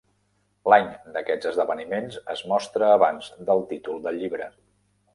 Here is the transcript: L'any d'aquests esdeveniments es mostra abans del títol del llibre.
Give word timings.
L'any 0.71 0.89
d'aquests 1.17 1.51
esdeveniments 1.51 2.19
es 2.35 2.43
mostra 2.55 2.91
abans 2.97 3.31
del 3.51 3.65
títol 3.75 4.05
del 4.09 4.23
llibre. 4.25 4.53